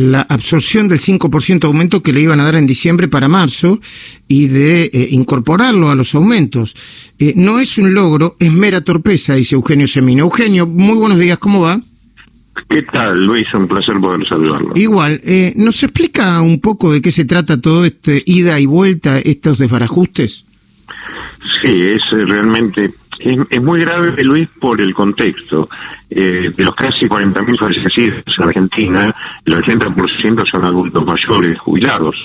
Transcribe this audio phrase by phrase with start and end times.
[0.00, 3.80] la absorción del 5% aumento que le iban a dar en diciembre para marzo
[4.26, 6.74] y de eh, incorporarlo a los aumentos.
[7.18, 10.24] Eh, no es un logro, es mera torpeza, dice Eugenio Semino.
[10.24, 11.80] Eugenio, muy buenos días, ¿cómo va?
[12.68, 13.44] ¿Qué tal, Luis?
[13.54, 14.72] Un placer poder saludarlo.
[14.74, 19.18] Igual, eh, ¿nos explica un poco de qué se trata todo este ida y vuelta,
[19.18, 20.46] estos desbarajustes?
[21.62, 25.68] Sí, es realmente es, muy grave, Luis, por el contexto.
[26.08, 29.14] Eh, de los casi 40.000 fallecidos en Argentina,
[29.44, 32.16] el 80% son adultos mayores jubilados,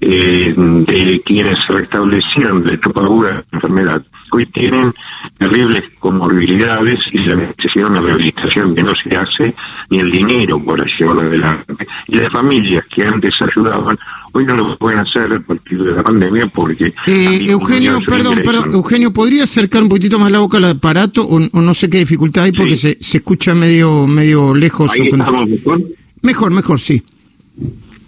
[0.00, 4.02] eh, de quienes se restablecieron de la enfermedad.
[4.32, 4.92] Hoy tienen
[5.38, 9.54] terribles comorbilidades y la necesidad de una rehabilitación que no se hace,
[9.90, 11.86] ni el dinero para llevarlo adelante.
[12.08, 13.96] Y las familias que antes ayudaban
[14.36, 16.92] Hoy no lo pueden hacer a partir de la pandemia porque...
[17.06, 21.38] Eh, Eugenio, perdón, perdón, Eugenio, ¿podría acercar un poquitito más la boca al aparato o,
[21.38, 24.90] no sé qué dificultad hay porque se, se escucha medio medio lejos?
[24.90, 25.80] Ahí estamos mejor.
[26.22, 27.00] Mejor, mejor, sí.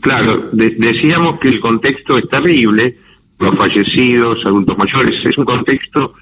[0.01, 2.97] Claro, decíamos que el contexto es terrible,
[3.39, 6.15] los fallecidos, adultos mayores, es un contexto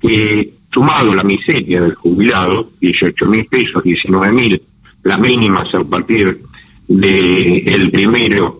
[0.00, 4.62] que, sumado a la miseria del jubilado, 18 mil pesos, 19 mil,
[5.02, 6.40] las mínimas a partir
[6.86, 8.59] del el primero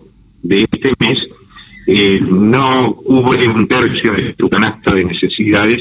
[0.81, 1.17] este mes,
[1.87, 5.79] eh, no cubre un tercio de tu canasta de necesidades,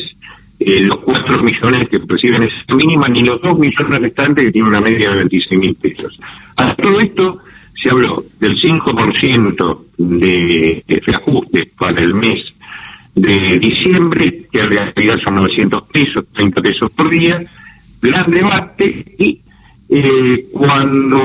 [0.58, 4.70] eh, los cuatro millones que perciben esa mínima, ni los dos millones restantes que tienen
[4.70, 6.18] una media de 26 mil pesos.
[6.56, 7.38] A todo esto
[7.82, 12.44] se habló del 5% de, de reajuste para el mes
[13.14, 17.42] de diciembre, que en realidad son 900 pesos, 30 pesos por día,
[18.00, 19.40] gran debate y
[19.92, 21.20] eh, cuando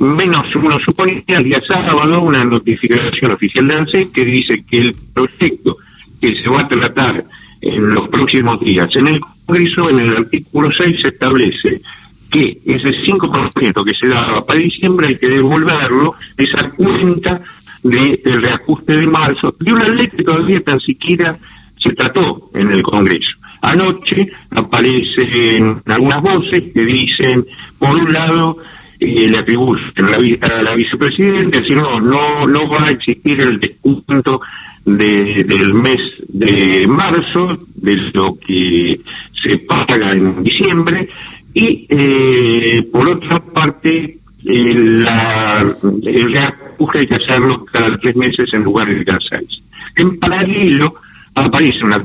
[0.00, 4.94] menos uno suponía, el día sábado, una notificación oficial de ANSES que dice que el
[5.14, 5.76] proyecto
[6.20, 7.24] que se va a tratar
[7.60, 11.80] en los próximos días en el Congreso, en el artículo 6, se establece
[12.28, 17.40] que ese 5% que se daba para diciembre hay que devolverlo, esa cuenta
[17.84, 21.38] del de reajuste de marzo, de una ley que todavía tan siquiera
[21.80, 23.32] se trató en el Congreso.
[23.62, 27.46] Anoche aparecen algunas voces que dicen,
[27.78, 28.58] por un lado,
[28.98, 30.04] eh, le atribuyen
[30.42, 34.40] a la, vicepresidenta, decir, no, no, no va a existir el descuento
[34.84, 38.98] de, del mes de marzo, de lo que
[39.42, 41.08] se paga en diciembre,
[41.54, 45.64] y eh, por otra parte, eh, la,
[46.02, 49.62] el reajuste hay que hacerlo cada tres meses en lugar de cada seis.
[49.94, 50.94] En paralelo,
[51.34, 52.04] aparece una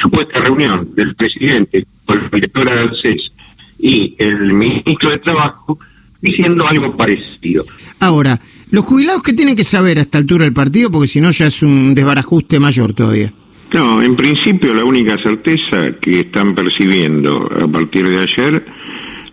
[0.00, 3.32] supuesta reunión del presidente con el director de ANSES
[3.78, 5.78] y el ministro de Trabajo
[6.20, 7.64] diciendo algo parecido.
[8.00, 10.90] Ahora, ¿los jubilados qué tienen que saber a esta altura del partido?
[10.90, 13.32] Porque si no ya es un desbarajuste mayor todavía.
[13.72, 18.64] No, en principio la única certeza que están percibiendo a partir de ayer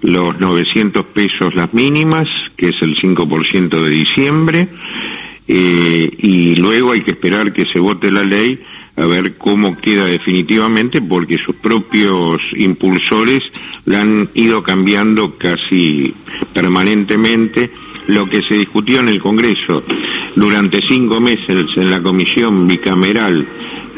[0.01, 2.27] los 900 pesos las mínimas,
[2.57, 4.67] que es el 5% de diciembre,
[5.47, 8.59] eh, y luego hay que esperar que se vote la ley
[8.97, 13.41] a ver cómo queda definitivamente, porque sus propios impulsores
[13.85, 16.13] la han ido cambiando casi
[16.53, 17.71] permanentemente.
[18.07, 19.83] Lo que se discutió en el Congreso
[20.35, 23.47] durante cinco meses en la comisión bicameral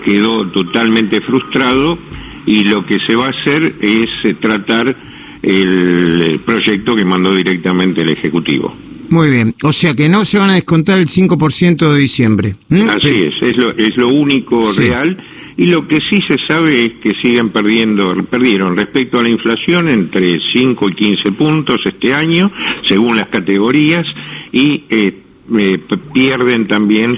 [0.06, 1.98] quedó totalmente frustrado
[2.46, 4.96] y lo que se va a hacer es tratar
[5.42, 8.74] el proyecto que mandó directamente el Ejecutivo.
[9.10, 12.56] Muy bien, o sea que no se van a descontar el 5% de diciembre.
[12.70, 15.18] Así es, es lo, es lo único real.
[15.58, 19.90] Y lo que sí se sabe es que siguen perdiendo, perdieron respecto a la inflación
[19.90, 22.52] entre 5 y 15 puntos este año,
[22.88, 24.06] según las categorías,
[24.52, 25.18] y eh,
[25.58, 25.80] eh,
[26.14, 27.18] pierden también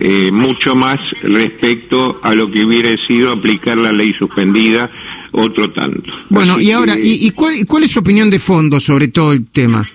[0.00, 4.90] eh, mucho más respecto a lo que hubiera sido aplicar la ley suspendida
[5.30, 6.12] otro tanto.
[6.28, 9.86] Bueno, y ahora, ¿y, cuál, cuál es su opinión de fondo sobre todo el tema?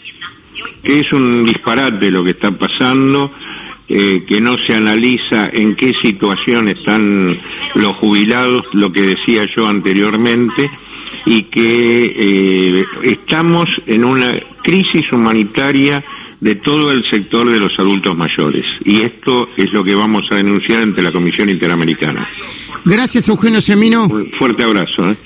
[0.84, 3.32] Es un disparate lo que está pasando,
[3.88, 7.38] eh, que no se analiza en qué situación están
[7.76, 10.72] los jubilados, lo que decía yo anteriormente,
[11.26, 14.32] y que eh, estamos en una
[14.64, 16.04] crisis humanitaria
[16.40, 18.66] de todo el sector de los adultos mayores.
[18.84, 22.28] Y esto es lo que vamos a denunciar ante la Comisión Interamericana.
[22.84, 24.08] Gracias, Eugenio Semino.
[24.08, 25.12] Un fuerte abrazo.
[25.12, 25.16] ¿eh?